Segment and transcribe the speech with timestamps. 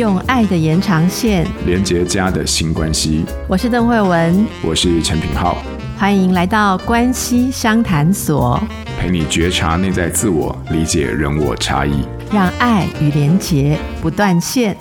[0.00, 3.22] 用爱的延长线连接家的新关系。
[3.46, 5.58] 我是邓慧文，我是陈品浩，
[5.98, 8.58] 欢迎来到关系相谈所，
[8.98, 12.02] 陪你觉察内在自我，理解人我差异，
[12.32, 14.74] 让爱与连结不断线。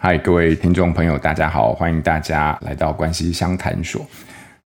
[0.00, 4.04] 嗨，各位听众朋友，大家好，欢迎大家来到关系相谈所。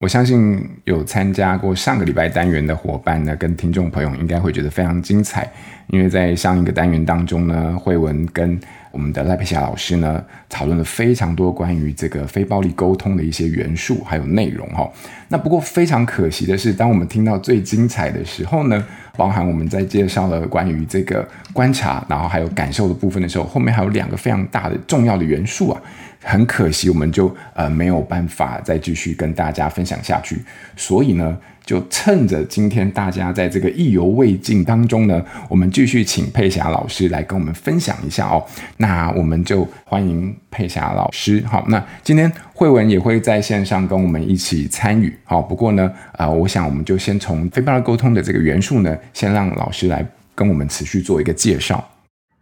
[0.00, 5.48] 我相信有参加过上个礼拜单元的伙伴呢，跟听众朋友应该会觉得非常精彩，
[5.86, 8.58] 因为在上一个单元当中呢，惠文跟
[8.90, 14.90] 我们的赖佩霞老师呢，讨论了非常多关于这个非暴力沟通的一些元素还有内容哈。
[15.28, 18.84] 那不过非常可惜的是，当我们听到最精彩的时候呢，
[19.16, 25.80] 包含我们在介绍了关于这个观察，然后还有感受的部分的时候，后面还有两个非常大的重要的元素啊。
[26.24, 30.42] 很可惜，我们就呃没有办法再继续跟大家分享下去。
[30.76, 38.44] 所以呢，就趁着今天大家在这个意犹未尽当中呢，我们继续请佩霞老师来跟我们分享一下哦。
[38.78, 41.44] 那我们就欢迎佩霞老师。
[41.46, 45.14] 好，那今天慧文也会在线上跟我们一起参与。
[45.24, 51.86] 好，不过呢，啊、我想我们就先从非暴力沟通的这个元素呢，先让老师来跟我们持续做一个介绍。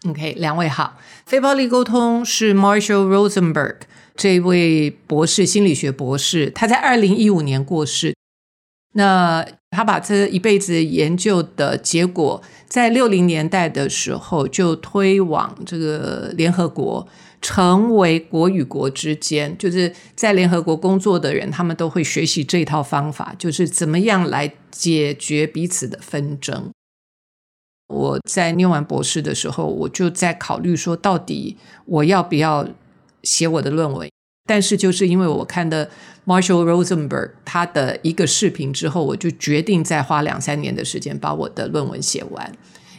[0.08, 0.98] OK，两位好。
[1.26, 3.76] 非暴力沟通是 Marshall Rosenberg
[4.16, 8.14] 这位博士，心理学博士，他在二零一五年过世。
[8.94, 17.08] 那他把这一辈子研究的结果，在六零年代的时候就推往这个联合国，
[17.40, 26.70] 成为国与国之间，就是在联合国工作的人，他们都会学习这套方法，就是怎么样来解决彼此的纷争。
[27.92, 32.66] 我在念完博士的时候，我就在考虑说，到底我要不要
[33.22, 34.08] 写我的论文？
[34.48, 35.88] 但是就是因为我看的
[36.26, 42.52] Marshall Rosenberg 他的一个视频之后，我就决定再花两三年的时间把我的论文写完，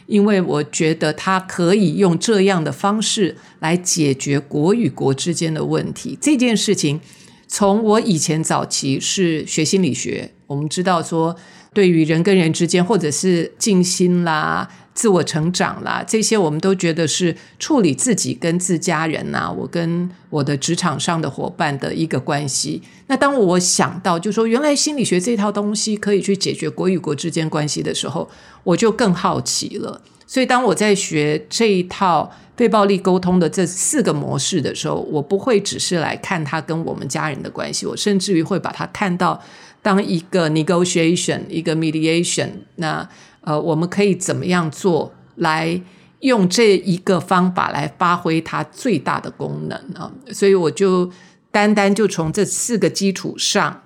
[0.06, 6.18] 因为我觉得他可以用这样的方式来解决国与国之间的问题。
[6.18, 6.98] 这件事情
[7.46, 11.36] 从我以前早期是学心理学，我们知道说，
[11.74, 14.70] 对于人跟人之间，或者是静心啦。
[14.94, 22.80] 自我成长啦，这些我们都觉得是处理自己跟自家人呐、我跟我的职场上的伙伴的一个关系。
[23.08, 28.30] 那当我想到，就说原来心理学这套东西可以去解决国与国之间关系的时候，
[28.62, 30.00] 我就更好奇了。
[30.26, 39.42] 所以当我在学这一套非暴力沟通的这四个模式的时候，我不会只是来看它跟我们家人的关系，我甚至于会把它看到
[39.82, 42.48] 当一个 negotiation，一个 mediation。
[42.76, 43.06] 那
[43.44, 45.80] 呃，我们可以怎么样做来
[46.20, 50.10] 用这一个方法来发挥它最大的功能啊？
[50.32, 51.10] 所以我就
[51.50, 53.82] 单单就从这四个基础上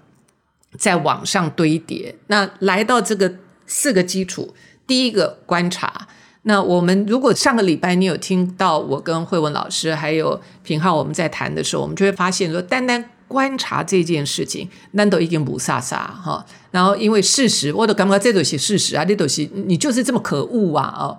[0.76, 2.14] 再往上堆叠。
[2.28, 3.34] 那来到这个
[3.66, 4.54] 四个基础，
[4.86, 6.06] 第一个观察。
[6.42, 13.10] 那我们如果上个礼拜你有听到我跟惠文老师还有品浩我们在谈的时候，我们就会发现说，单单。
[13.28, 16.42] 观察这件事情，难道已经不飒飒哈？
[16.70, 21.18] 然后因为事实，我都感觉这都是事实啊，这都是你就是这么可恶啊哦！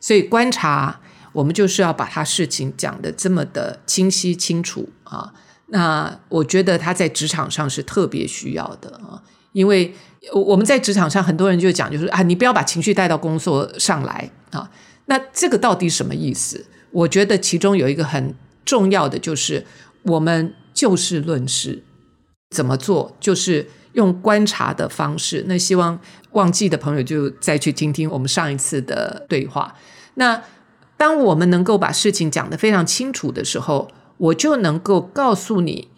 [0.00, 0.98] 所以观察，
[1.34, 5.30] 我们就是要把他事情讲得这么的清晰清楚啊。
[5.66, 9.20] 那我觉得他在职场上是特别需要的啊，
[9.52, 9.94] 因为
[10.32, 14.70] 我们在职场上很多人就讲，就是啊，你不要把情绪带到工作上来啊。
[15.04, 16.64] 那这个到底什么意思？
[16.90, 18.34] 我觉得其中有一个很
[18.64, 19.66] 重要的就是
[20.04, 20.54] 我们。
[20.80, 21.84] 就事论事，
[22.56, 23.14] 怎么做？
[23.20, 25.44] 就是用观察的方式。
[25.46, 29.76] 那希望忘记的朋友就再去听听我们上一次的对话。
[30.14, 30.42] 那
[30.96, 35.88] 当我们能够把事情讲得非常清楚的时候，我就能够告诉你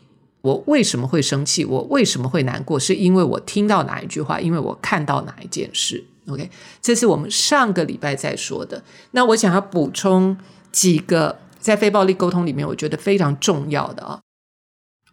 [0.40, 6.04] 我为什么会生气，我为什么会难过，是因为我听到哪一句话，因为我看到哪一件事。
[6.26, 6.50] OK，
[6.80, 8.82] 这是我们上个礼拜在说的。
[9.12, 10.36] 那我想要补充
[10.72, 14.20] 几个在非暴力沟通里面，我觉得非常重要的啊。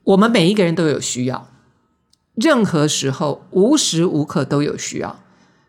[0.09, 1.47] 我们每一个人都有需要，
[2.33, 5.19] 任何时候无时无刻都有需要。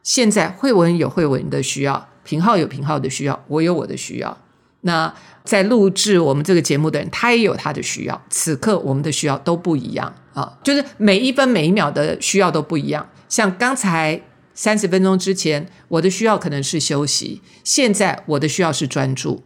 [0.02, 4.38] 现在惠文有惠文的需要，品皓有品皓的需要，我有我的需要。
[4.80, 5.14] 那
[5.44, 8.22] 在录制我们这个节目的人，他也有他的需要。
[8.30, 13.06] 此刻我们的需要都不一样啊，就是每一分每一秒的需要都不一样。
[13.28, 14.22] 像刚才
[14.54, 19.42] 三十分钟之前，我的需要可能是休息；现在我的需要是专注，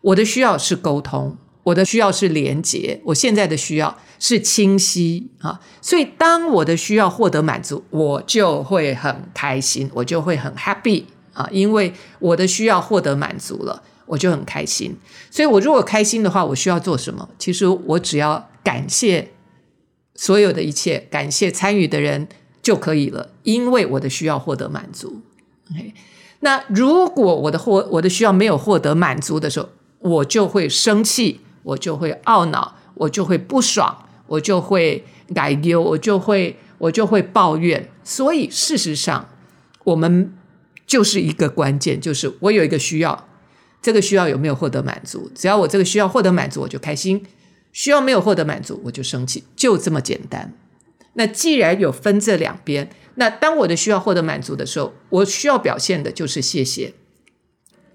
[0.00, 1.36] 我的需要是沟通。
[1.62, 14.96] 我的需要是连接，我现在的需要是清晰啊，所以当我的需要获得满足，我就会很开心，我就会很 happy 啊，因为我的需要获得满足了，我就很开心。
[15.30, 17.28] 所以我如果开心的话，我需要做什么？
[17.38, 19.30] 其实我只要感谢
[20.14, 22.28] 所有的一切，感谢参与的人
[22.62, 25.20] 就可以了，因为我的需要获得满足。
[25.70, 25.94] ok
[26.40, 29.68] 那如果我的获我的需要没有获得满足的时候，
[29.98, 35.04] 我就会生气，我就会懊恼，我就会不爽，我就会
[35.34, 37.90] 改丢，我就会我就会抱怨。
[38.04, 39.28] 所以事实上，
[39.84, 40.32] 我们
[40.86, 43.28] 就是一个关键，就是我有一个需要，
[43.80, 45.30] 这个需要有没有获得满足？
[45.34, 47.20] 只要我这个需要获得满足，我就开心；
[47.72, 50.54] 需要没有获得满足，我就生气，就这么简单。
[51.14, 52.90] 那既然有分这两边。
[53.16, 56.94] 那当我的需要获得满足的时候，我需要表现的就是谢谢。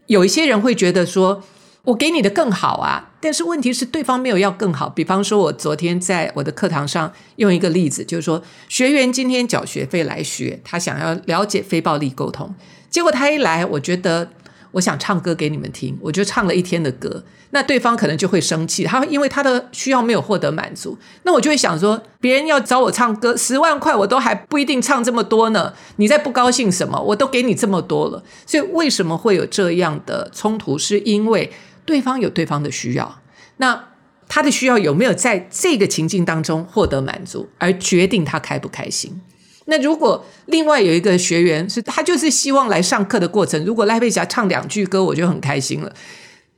[0.06, 1.42] 有一些人会觉得说，
[1.86, 4.88] 我给你的更好啊，但是问题是对方没有要更好。
[4.88, 8.40] 比方说，我昨天在我的课堂上用一个例子，就是说，
[8.70, 12.54] 学员今天缴学费来学，他想要了解非暴力沟通，
[12.88, 14.30] 结果他一来，我觉得。
[14.72, 27.02] 我想唱歌给你们听，我就唱了一天的歌，那对方可能就会生气，他因为他的需要没有获得满足，那我就会想说，别人要找我唱歌，十万块我都还不一定唱这么多呢，你在不高兴什么？
[27.02, 30.78] 我都给你这么多了，所以为什么会有这样的冲突？
[30.78, 31.50] 是因为
[31.86, 33.22] 对方有对方的需要，
[33.58, 33.90] 那
[34.28, 39.22] 他的需要有没有在这个情境当中获得满足，而决定他开不开心？
[39.66, 45.92] 那如果另外有一个学员是他就是希望来上课的过程，如果赖佩霞唱两句歌，我就很开心了，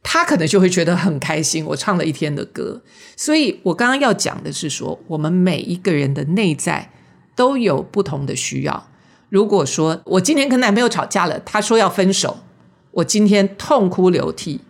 [0.04, 1.66] 他可能就会觉得很开心。
[1.66, 2.82] 我唱了一天的歌，
[3.16, 6.92] 所以我刚刚要讲的是说，我们每一个人的内在
[7.36, 8.90] 都有不同的需要。
[9.30, 12.40] 如果说我今天跟男朋友吵架了，他说要分手，
[12.92, 14.62] 我今天痛哭流涕。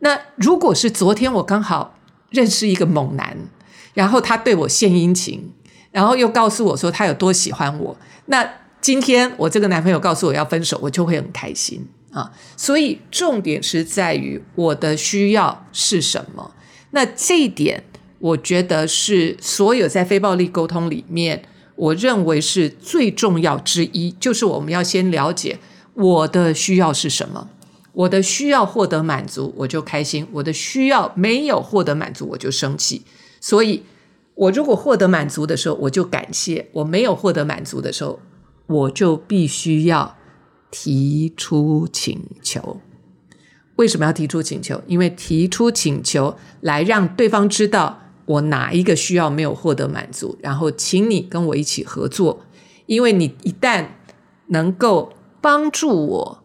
[0.00, 1.94] 那如果是昨天我刚好
[2.28, 3.36] 认识一个猛男，
[3.94, 5.52] 然后他对我献殷勤。
[5.92, 8.48] 然后又告诉我说他有多喜欢我，那
[8.80, 12.30] 今天我这个男朋友告诉我要分手，我就会很开心啊。
[12.56, 16.54] 所以重点是在于我的需要是什么。
[16.92, 17.82] 那这一点，
[18.20, 21.42] 我觉得是所有在非暴力沟通里面，
[21.74, 25.58] 我认为是最重要之一，就是我们要先了解
[25.94, 27.48] 我的需要是什么。
[27.92, 33.02] 我的需要获得满足，我就开心；我的需要没有获得满足，我就生气。
[33.40, 33.82] 所以。
[34.36, 38.20] 我如果获得满足的时候，我就感谢；我没有获得满足的时候，
[38.66, 40.16] 我就必须要
[40.70, 42.80] 提出请求。
[43.76, 44.80] 为什么要提出请求？
[44.86, 52.46] 因为提出请求来让对方知道我哪一个需要没有获得满足，然后请你跟我一起合作。
[52.86, 53.84] 因为你一旦
[54.46, 55.12] 能够
[55.42, 56.39] 帮助我。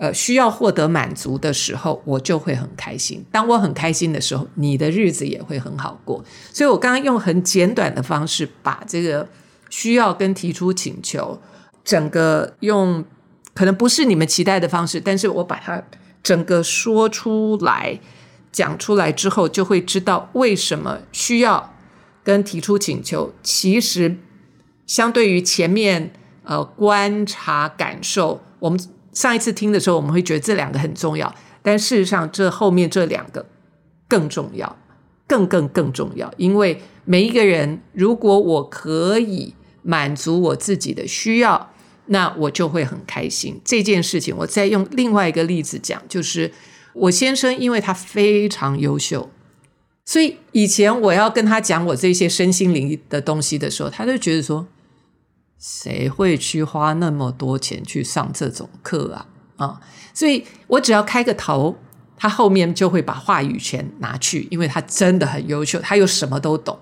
[0.00, 3.22] 呃，需要获得满足的时候，我就会很开心。
[3.30, 6.24] 当我很开心的时候，你的日子也会很好过。
[6.50, 9.28] 所以我刚刚用很简短的方式，把这个
[9.68, 11.38] 需要跟提出请求，
[11.84, 13.04] 整个用
[13.52, 15.82] 可能不是你们期待的方式，但是我把它
[16.22, 18.00] 整个说出来、
[18.50, 21.74] 讲出来之后，就会知道为什么需要
[22.24, 24.16] 跟提出请求，其实
[24.86, 26.10] 相对于前面
[26.44, 28.80] 呃观察感受，我们。
[29.12, 33.44] 上一次听的时候，我们会觉得这两个很重要，但事实上，这后面这两个
[34.06, 34.76] 更重要，
[35.26, 36.32] 更更更重要。
[36.36, 41.72] 因为每一个人，如果我可以满足我自己的需要，
[42.06, 43.60] 那我就会很开心。
[43.64, 46.52] 这件事情，我再用另外一个例子讲，就是
[46.92, 49.28] 我先生，因为他非常优秀，
[50.04, 54.66] 所以以前我要跟他讲我这些身心灵的东西的时候，他就觉得说。
[55.60, 59.26] 谁会去花那么多钱去上这种课啊？
[59.56, 59.80] 啊，
[60.14, 61.76] 所以我只要开个头，
[62.16, 66.78] 他后面就会把话语权拿去，因为他真的很优秀，他又什么都懂。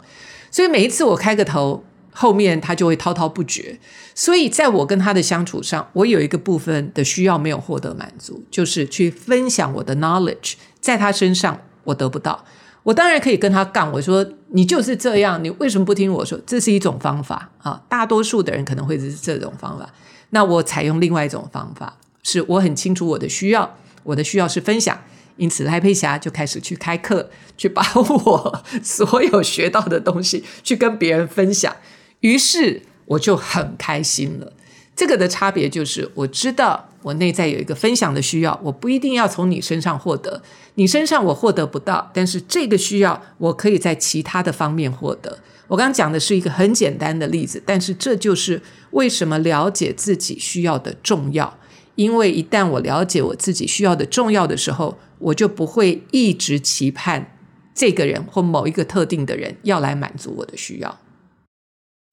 [0.53, 3.81] 所以每一次我开个头，后面他就会滔滔不绝。
[4.15, 12.45] 所以在我跟他的相处上，我有一个部分的需要没有获得满足，就是去分享我的 knowledge，在他身上我得不到。
[12.85, 16.39] 我当然可以跟他杠，我说你就是这样，你为什么不听我说？
[16.47, 19.89] 这是一种方法啊，大多数的人可能会是这种方法。
[20.31, 24.99] 那我采用另外一种方法，是我很清楚我的需要，我的需要是分享，
[25.37, 31.77] 因此赖佩霞就开始去开课，去把我所有学到的东西去跟别人分享，
[32.21, 34.53] 于是我就很开心了。
[34.97, 40.43] 这个的差别就是，我知道我内在有一个分享的需要，我不一定要从你身上获得，
[40.75, 45.39] 你身上我获得不到，但是这个需要我可以在其他的方面获得。
[45.69, 48.61] 我刚刚讲的是一个很简单的例子，但是这就是
[48.91, 51.59] 为什么了解自己需要的重要。
[51.95, 57.35] 因为一旦我了解我自己需要的重要的时候，我就不会一直期盼
[57.75, 60.99] 这个人或某一个特定的人要来满足我的需要。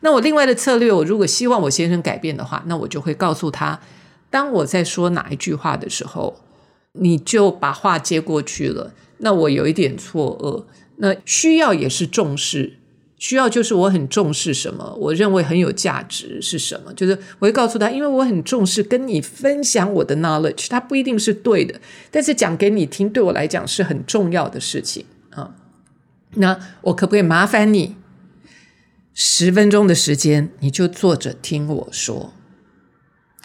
[0.02, 3.80] 那我另外的策略，我如果希望我先生改变的话，那我就会告诉他，
[4.36, 6.42] 当我在说哪一句话的时候，
[6.92, 8.94] 你就把话接过去了。
[9.20, 10.66] 那我有一点错愕，
[10.98, 12.74] 那需要也是重视，
[13.18, 21.80] 需要就是我很重视什么，我认为很有价值是什么，就是我会告诉他，因为我很重视跟你分享我的 knowledge，它不一定是对的，
[22.12, 25.56] 但是讲给你听，对我来讲是很重要的事情啊。
[26.32, 27.96] 那我可不可以麻烦你
[29.14, 32.34] 十分钟的时间，你就坐着听我说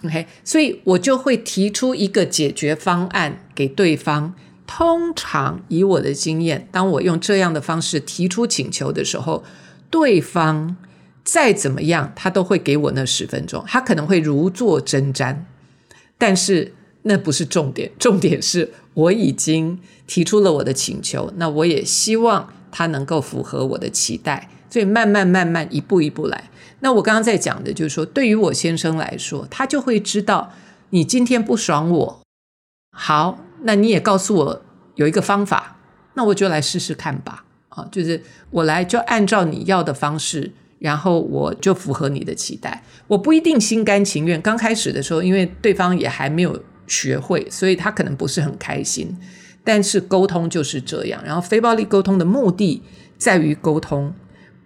[0.05, 4.35] ？OK，所以我就会提出一个解决方案给对方。
[4.67, 9.43] 通常以我的经验，当我用这样的方式提出请求的时候，
[9.91, 10.77] 对方
[11.25, 13.65] 再怎么样，他都会给我那十分钟。
[13.67, 15.37] 他可能会如坐针毡，
[16.17, 17.91] 但是那不是重点。
[17.99, 24.49] 重点是我已经提出了我的请求，那我也希望他能够符合我的期待。
[24.71, 26.49] 所以慢慢慢慢一步一步来。
[26.81, 30.53] 那我刚刚在讲的就是说，对于我先生来说，他就会知道
[30.91, 32.21] 你今天不爽我，
[32.97, 33.39] 好。
[33.63, 34.63] 那你也告诉我
[34.95, 35.77] 有一个方法，
[36.15, 37.45] 那我就来试试看吧。
[37.69, 42.83] 啊，就是我来就按照你要的方式，然后我就符合你的期待。
[43.07, 44.41] 我不一定心甘情愿。
[44.41, 49.15] 刚开始的时候，因为对方也还没有学会，所以他可能不是很开心。
[49.63, 51.23] 但是沟通就是这样。
[51.23, 52.83] 然后非暴力沟通的目的
[53.19, 54.15] 在于沟通，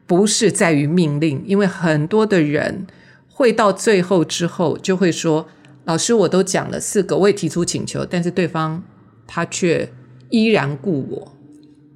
[0.07, 1.43] 不是在于命令。
[1.47, 2.87] 因为很多的人
[3.29, 5.49] 会到最后之后就会说。
[5.87, 8.83] 老师，我都讲了四个，我也提出请求，但是对方
[9.27, 9.93] 他却
[10.31, 11.37] 依然故我。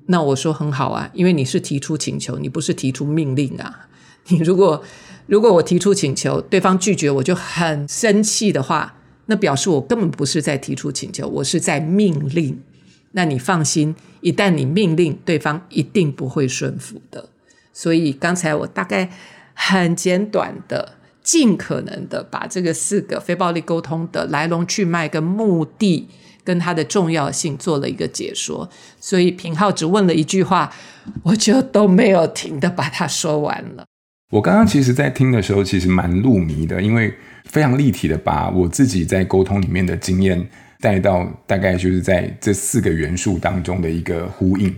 [0.08, 3.88] 那我说很好啊，因为你是提出请求，你不是提出命令啊。
[4.26, 4.84] 你如果
[5.26, 12.60] 如果我提出请求，对方拒绝，我就很生气的话，那表示我根本不是在提出请求，我是在命令。
[13.12, 17.30] 那你放心，一旦你命令，对方一定不会顺服的。
[17.78, 19.08] 所以刚才我大概
[19.54, 20.94] 很简短的。
[21.20, 26.08] 尽可能的把这个四个非暴力沟通的来龙去脉跟目的
[26.42, 28.66] 跟它的重要性做了一个解说，
[28.98, 30.72] 所以品浩只问了一句话，
[31.22, 33.84] 我就都没有停的把它说完了。
[34.30, 37.12] 我刚刚其实，在听的时候，其实蛮入迷的，因为
[37.44, 40.48] 非常立体的把我自己在沟通里面的经验
[40.80, 44.74] 带到大概就是在这四个元素当中的一个呼应。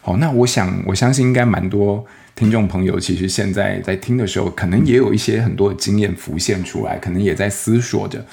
[0.00, 2.04] 好，那我想我相信应该蛮多。
[2.34, 8.24] 听众朋友，其实现在在听的时候，可能也有一些很多的经验浮现出来，可能也在思索着，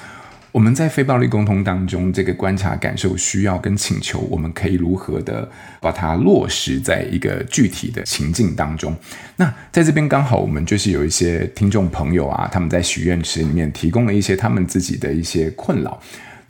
[0.52, 5.48] 我们在非暴力沟通当中，这个观察、感受、需要跟请求，我们可以如何的
[5.80, 8.96] 把它落实在一个具体的情境当中。
[9.36, 16.00] 那在这边刚好，我们就是有一些听众朋友啊，他们在许愿池里面提供了一些他们自己的一些困扰。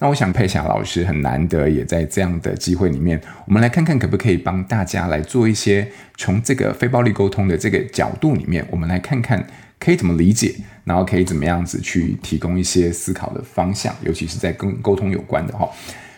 [0.02, 9.46] 那我想佩霞老师很难得也在这样的机会里面，我们来看看可不可以帮大家来做一些从这个非暴力沟通的这个角度里面，我们来看看
[9.78, 10.54] 可以怎么理解，
[10.84, 15.68] 然后可以怎么样子去提供一些思考的方向，尤其是在跟沟通有关的哈。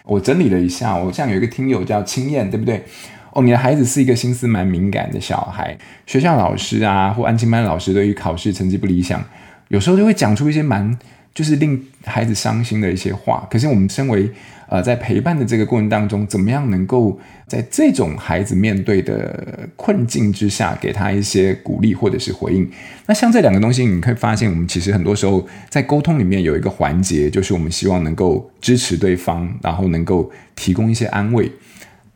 [0.04, 2.84] 我整理了一下，我像有一个听友叫青燕，对不对？
[3.32, 9.24] 哦，你的孩子是一个心思蛮敏感的小孩，学校老师啊或安亲班老师对于考试成绩不理想，
[9.68, 10.96] 有时候就会讲出一些蛮。
[11.34, 14.30] 就是令孩子伤心的一些话，可是我们身为
[14.68, 22.70] 呃在陪伴的这个过程当中，怎么样能够在这种孩子面对的困境之下，给他一些鼓励或者是回应？
[23.06, 31.50] 那像这两个东西，你可以发现，我们其实很多时候在沟通里面有一个环节，就是我们希望能够支持对方，然后能够提供一些安慰。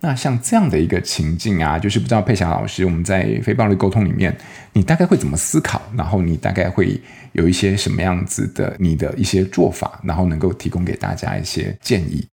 [0.00, 4.36] 那像这样的一个情境啊，就是不知道佩霞老师，我们在非暴力沟通里面，
[4.74, 5.80] 你大概会怎么思考？
[5.96, 7.00] 然后你大概会
[7.32, 12.26] 有一些什么样子的你的一些做法，然后能够提供给大家一些建议。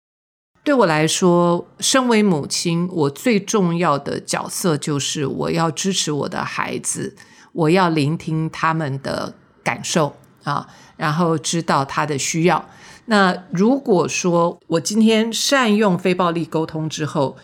[0.63, 7.15] 对我来说，身为母亲，我最重要的角色就是我要支持我的孩子，
[7.53, 10.67] 我要聆听他们的感受啊，
[10.97, 12.63] 然后知道他的需要。
[13.05, 17.35] 那如果说我今天善用非暴力沟通之后，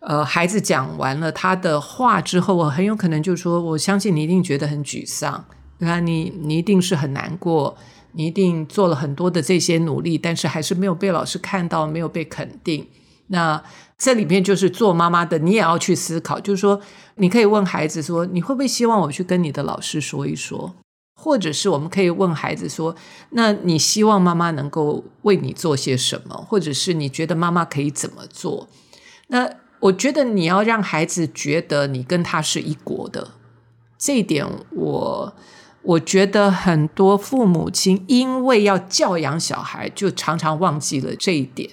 [0.00, 5.44] 呃，孩子讲完了他的话之后，我很有可能就说，我相信你一定觉得很沮丧，
[5.78, 6.00] 对吧？
[6.00, 7.76] 你你一定是很难过，
[8.12, 12.86] 你一定做了很多的这些努力，但是还是没有被老师看到，没有被肯定。
[13.28, 13.62] 那
[13.96, 16.80] 这里面就是做妈妈的，你也要去思考，就是说，
[17.16, 20.74] 你可以问孩子说，你会不会希望我去跟你的老师说一说？
[21.22, 22.96] 或者是我们可以问孩子说
[23.30, 26.34] ：“那你希望妈妈能够为你做些什么？
[26.48, 28.68] 或者是你觉得妈妈可以怎么做？”
[29.28, 29.48] 那
[29.78, 33.34] 我觉得你要让孩子觉得你跟他是一国的，
[33.96, 35.32] 这一点我
[35.82, 41.70] 我觉得很多父母亲因为要教养小孩，就常常忘记了这一点。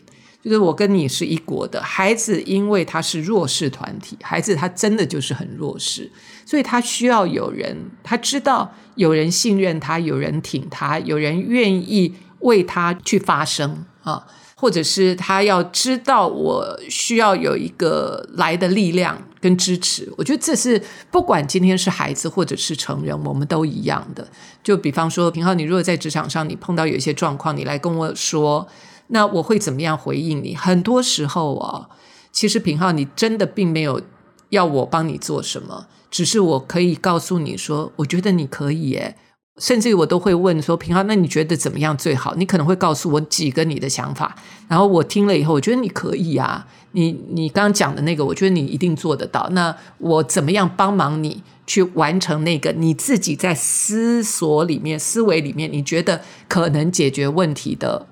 [0.49, 6.11] 就是我跟你是一国的孩子，因为他是弱势团体，孩子他真的就是很弱势，
[6.43, 14.25] 所以他需要有人，他知道有人信任他，有人挺他，有人愿意为他去发声啊，
[14.55, 20.11] 或者是他要知道我需要有一个来的力量，跟支持。
[20.17, 24.27] 我觉得这是不管今天是孩子或者是成人，我们都一样的。
[24.63, 28.67] 就比方说，平浩，你如果在职场上你碰到有一些状况，你来跟我说，
[29.09, 30.55] 那我会怎么样回应你？
[30.55, 31.89] 很多时候啊，
[32.31, 34.01] 其实平浩，你真的并没有
[34.49, 39.15] 要我帮你做什么，只是我可以告诉你说，我觉得你可以耶。
[39.57, 44.33] 甚至于我都会问说：“平浩，那你觉得怎么样最好？”你可能会告诉我几个你的想法，
[44.69, 46.65] 然后我听了以后，我觉得你可以啊。
[46.93, 49.49] 你你刚刚讲的那个，我觉得你一定做得到。
[49.51, 58.07] 那我怎么样帮忙你去完成那个你自己在思索里面、思维里面，你觉得可能解决问题的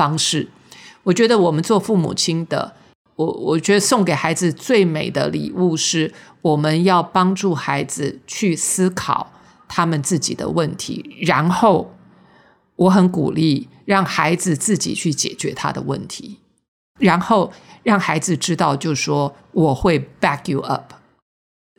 [0.00, 0.48] 方式？
[1.02, 2.74] 我觉得我们做父母亲的，
[3.16, 9.32] 我我觉得送给孩子最美的礼物是，我们要帮助孩子去思考。
[9.72, 11.94] 他们自己的问题，然后
[12.74, 16.40] 我很鼓励让孩子自己去解决他的问题，
[16.98, 17.52] 然后
[17.84, 20.94] 让孩子知道，就是说我会 back you up。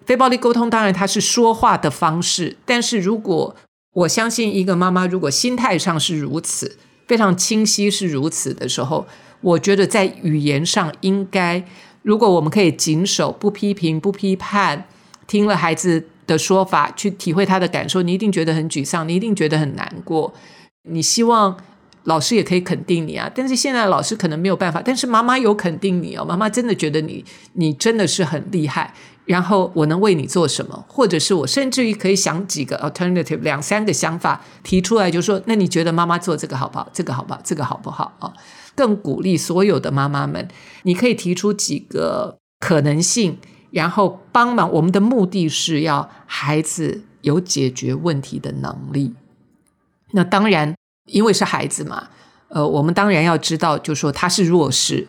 [0.06, 3.54] 非暴力沟通当然它是说话的方式，但是如果
[3.94, 6.78] 我相信一个妈妈如果心态上是如此，
[7.12, 9.06] 非常清晰是如此的时候，
[9.42, 11.62] 我觉得在语言上应该，
[12.04, 14.88] 如果我们可以谨守不批评、不批判，
[15.28, 16.08] 听了孩子。
[16.28, 20.34] 的说法去体会他的感受，你一定觉得很沮丧，你一定觉得很难过。
[20.84, 21.58] 你希望
[22.04, 28.94] 老师也可以肯定你啊，但是现在老师可能没有办法，但是妈妈有肯定你哦，妈妈真的觉得你你真的是很厉害。
[29.26, 36.90] 然后我能为你做什么，或者是我甚至于可以想几个 alternative 两三个想法提出来，就说那你觉得妈妈做这个好不好？
[36.92, 37.40] 这个好不好？
[37.44, 38.34] 这个好不好啊？
[38.76, 40.48] 更鼓励所有的妈妈们，
[40.84, 43.38] 你可以提出几个可能性。
[43.70, 49.14] 然后帮忙，我们的目的是要孩子有解决问题的能力。
[50.12, 50.76] 那当然，
[51.12, 52.08] 因为是孩子嘛，
[52.48, 55.08] 呃，我们当然要知道，就是说他是弱势。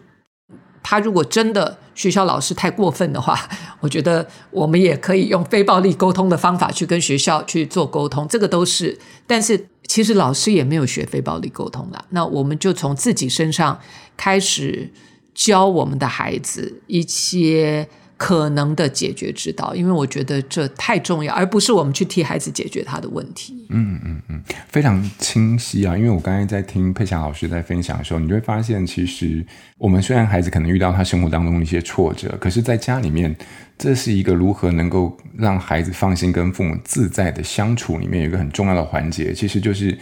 [0.83, 3.39] 他如果真的学校老师太过分的话，
[3.81, 8.99] 我觉得我们也可以用非暴力沟通的方法去跟学校去做沟通，这个都是。
[9.27, 13.81] 但是其实老师也没有学非暴力沟通的，那我们就从自己身上
[14.17, 14.91] 开始
[15.33, 17.89] 教我们的孩子一些。
[18.23, 23.67] 可能的解决之道，因为我觉得这太重要，而不是我们去替孩子解决他的问题。
[23.71, 25.99] 嗯嗯嗯，非常清晰啊！
[25.99, 29.45] 因为我刚才在听佩霞老师在分享的时候，你就会发现，其实
[29.77, 33.35] 我们虽然孩子可能遇到他生活当中的一些挫折，可是在家里面，
[33.77, 39.99] 这是一个如何能够让孩子放心跟父母自在的相处里面有一个很重要的环节，其实就是。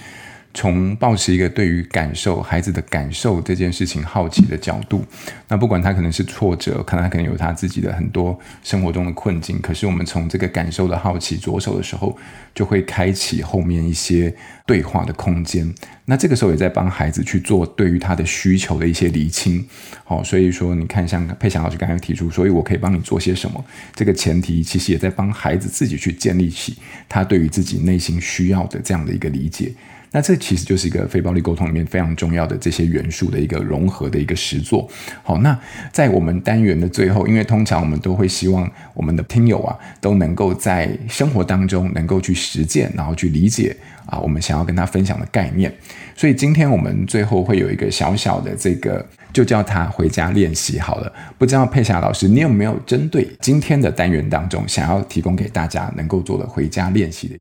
[0.53, 5.05] 从保持一个对于感受孩子的感受这件事情好奇的角度，
[5.49, 12.17] 那不管他可能是挫折，可能他可能有他自己的很多生活中的困境，可是我们从这个感受的好奇着手的时候，
[12.53, 14.35] 就会开启后面一些
[14.67, 15.73] 对话的空间。
[16.07, 19.65] 那这个时候也在帮孩子去做对于他的需求的一些厘清。
[20.03, 23.65] 好，所以说你看，像佩祥老师刚才提出，所以我可以帮你做些什么？
[23.95, 26.77] 这个前提其实也在帮孩子自己去建立起
[27.09, 29.73] 他对于自己内心需要的这样的一个理解。
[30.13, 34.89] 那这其实就是一个非暴力沟通里面非常重要的这些元素的一个融合的一个实作。
[35.23, 35.57] 好，那
[35.93, 45.73] 在我们单元的最后，因为通常我们都会希望我们的听友啊都能够在生活当中能够去实践，然后去理解啊我们想要跟他分享的概念。
[46.17, 51.13] 所以今天我们最后会有一个小小的这个，就叫他回家练习好了。
[51.39, 57.39] 不知道佩霞老师，你有没有针对今天的单元当中想要提供给大家能够做的回家练习的？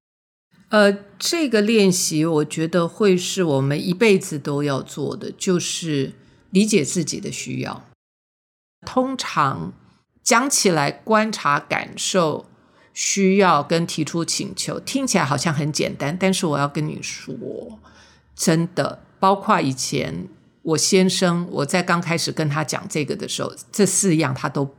[0.70, 6.14] 呃，这个练习我觉得会是我们一辈子都要做的，就是
[6.52, 7.86] 理解自己的需要。
[8.86, 9.74] 通常
[10.24, 12.46] 讲起来，观察、感受、
[12.94, 17.34] 需要跟提出请求，听起来好像很简单，但是我要跟你说，
[18.36, 20.28] 真的，包括以前
[20.62, 24.76] 我先生，我在刚开始跟他讲这个的时候，这四样他都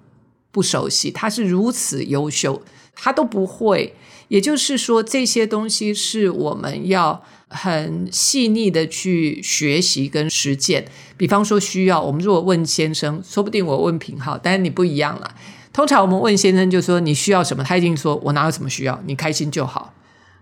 [0.52, 2.62] 不熟悉，他是如此优秀，
[2.94, 3.94] 他都不会。
[4.28, 10.84] 也就是说，这些东西是我们要很细腻的去学习跟实践。
[11.16, 15.34] 比方说，需要我们如果问先生，说不定我问平浩，但是你不一样了。
[15.72, 19.92] 通常我们问先生，就说你需要什么，他一定说我哪有什么需要，你开心就好，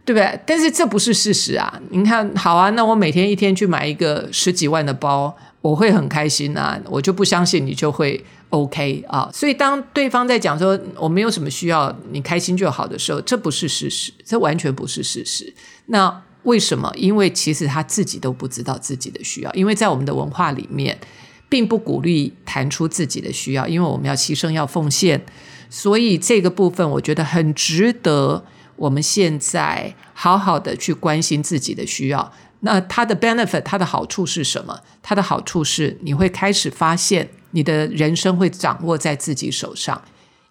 [0.05, 0.39] 对不对？
[0.47, 1.81] 但是这不是事实啊！
[1.91, 8.25] 你看，好啊，那我每天一天去买一个十几万的包，我会很开心啊，我就不相信你就会。
[8.51, 15.53] OK 啊，所以当对方在讲说我没有什么需要，你开心就好的时候，这不是事实，这完全不是事实。
[15.89, 16.91] 那为什么？
[16.97, 20.99] 因为其实他自己都不知道自己的需要，因为在我们的文化里面，
[21.51, 25.23] 并不鼓励谈出自己的需要，因为我们要牺牲、要奉献。
[25.69, 28.43] 所以这个部分，我觉得很值得
[28.77, 32.33] 我们现在好好的去关心自己的需要。
[32.61, 34.81] 那它的 benefit，它的好处是什么？
[35.03, 37.29] 它的好处是你会开始发现。
[37.53, 40.03] 你的人生会掌握在自己手上，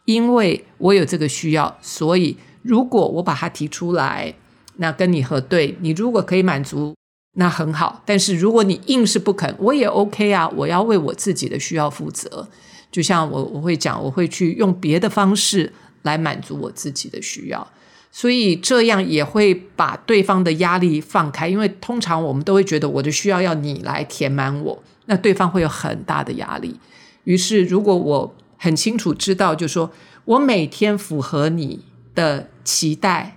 [0.05, 4.33] 因为我有这个需要，所以如果我把它提出来，
[4.77, 6.95] 那跟你核对，你如果可以满足，
[7.35, 8.01] 那很好。
[8.03, 12.49] 但是如果你硬是不肯，我也 OK 啊，我要为我自己的需要负责。
[12.91, 17.67] 就像我我会讲，我会去用别的方式来满足我自己的需要。
[18.11, 26.79] 所以这样也会把对方的压力放开，因为通常我们都会觉得我的需要要你来填满我，那对方会有很大的压力。
[27.25, 29.91] 于是，如果我很清楚知道，就说
[30.25, 31.83] 我每天符合你
[32.15, 33.36] 的期待，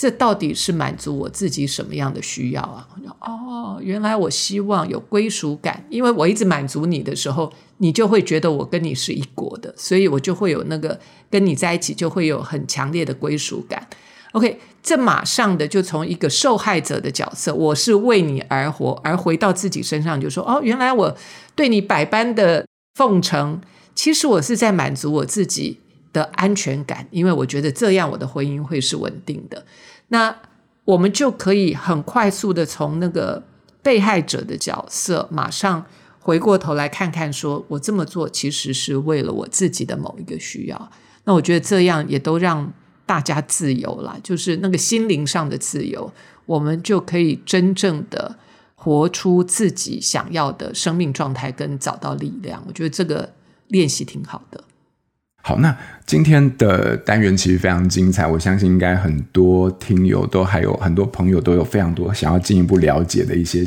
[0.00, 2.88] 这到底是满足我自己什么样的需要啊？
[3.20, 7.52] 哦，原来我希望有归属感，因为我一直满足你的时候。
[7.82, 13.88] 你就会觉得我跟你是一国的，所以我就会有那个跟你在一起就会有很强烈的归属感。
[14.32, 21.16] OK，这马上的就从一个受害者的角色，我是为你而活，而回到自己身上，就说哦，原来我
[21.54, 23.58] 对你百般的奉承，
[23.94, 25.80] 其实我是在满足我自己
[26.12, 29.64] 的安全感，因为我觉得这样我的婚姻会是稳定的。
[30.08, 30.34] 那
[30.84, 33.42] 我们就可以很快速的从那个
[33.82, 35.86] 被害者的角色马上。
[36.22, 40.90] 回过头来看看说，说我这么做其实是为了我自己的某一个需要。
[41.24, 42.70] 那我觉得这样也都让
[43.06, 46.12] 大家自由了，就是那个心灵上的自由，
[46.44, 48.36] 我们就可以真正的
[48.74, 52.62] 活出自己想要的生命状态，跟找到力量。
[52.68, 53.32] 我觉得这个
[53.68, 54.62] 练习挺好的。
[55.42, 55.76] 好，那
[56.06, 63.64] 今天的单元其实非常精彩，我相信应该很多听友都还有很多朋友都有非常多想要进一步了解的一些。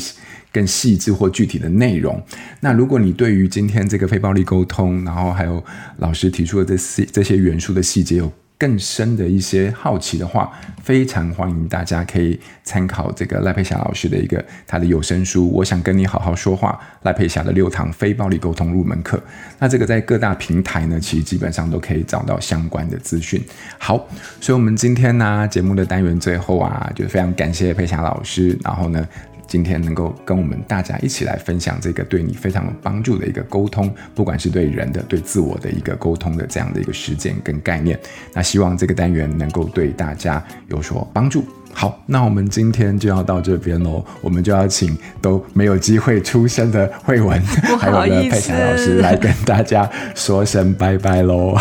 [0.53, 2.23] 更细致或具体的内容。
[2.59, 5.63] 那如果你对于今天这个非暴力沟通，然后还有
[5.97, 8.31] 老师提出的这些这些元素的细节有
[8.63, 10.49] 更深的一些好奇的话，
[10.81, 15.51] 非常欢迎大家可以参考这个赖佩霞老师的一个他的有声书。
[15.51, 19.21] 我想跟你好好说话，赖佩霞的六堂非暴力沟通入门课。
[19.59, 23.43] 那这个在各大平台呢，其实基本上都可以找到相关的资讯。
[23.77, 24.07] 好，
[24.39, 29.05] 所以我们今天呢，节目的单元最后啊，就非常感谢佩霞老师，然后呢。
[29.47, 37.99] 今天能够跟我们大家一起来分享这个对你非常有帮助的一个沟通，不管是对人的、对自我的一个沟通的这样的一个实践跟概念。
[38.33, 41.45] 那希望这个单元能够对大家有所帮助。
[41.75, 47.41] 好，那我们今天就要到这边喽，我们就要请都没有机会出声的慧文，
[47.79, 51.57] 还有呢佩霞老师来跟大家说声拜拜喽。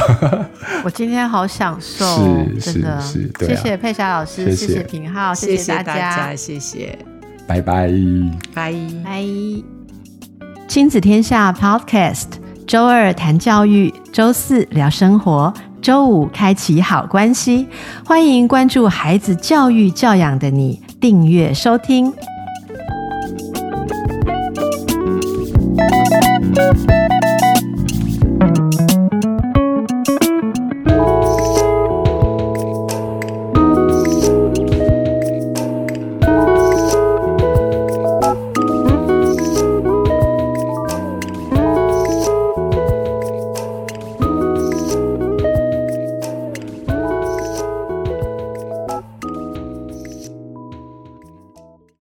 [0.85, 2.05] 我今天好享受，
[2.61, 6.99] 是是是，对啊，谢谢佩霞老师，谢谢平浩，谢谢大家，谢谢。
[7.47, 7.91] 拜拜，
[8.55, 8.73] 拜
[9.05, 9.25] 拜。
[10.69, 12.27] 亲子天下 Podcast，
[12.67, 15.53] 周二谈教育，周四聊生活，
[15.83, 17.69] 周五开启好关系。
[18.05, 22.13] 欢迎关注孩子教育教养的你，订阅收听。